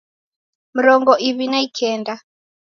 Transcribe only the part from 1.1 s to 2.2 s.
iw'i na ikenda